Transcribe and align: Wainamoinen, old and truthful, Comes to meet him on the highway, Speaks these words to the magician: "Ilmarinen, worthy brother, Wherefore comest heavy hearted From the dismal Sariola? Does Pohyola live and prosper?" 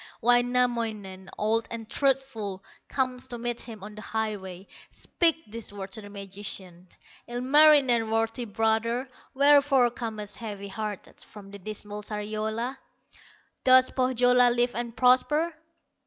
Wainamoinen, 0.19 1.29
old 1.37 1.67
and 1.69 1.87
truthful, 1.87 2.63
Comes 2.87 3.27
to 3.27 3.37
meet 3.37 3.61
him 3.61 3.83
on 3.83 3.93
the 3.93 4.01
highway, 4.01 4.65
Speaks 4.89 5.37
these 5.47 5.71
words 5.71 5.91
to 5.91 6.01
the 6.01 6.09
magician: 6.09 6.87
"Ilmarinen, 7.27 8.09
worthy 8.09 8.45
brother, 8.45 9.07
Wherefore 9.35 9.91
comest 9.91 10.37
heavy 10.37 10.69
hearted 10.69 11.21
From 11.21 11.51
the 11.51 11.59
dismal 11.59 12.01
Sariola? 12.01 12.79
Does 13.63 13.91
Pohyola 13.91 14.49
live 14.49 14.73
and 14.73 14.97
prosper?" 14.97 15.53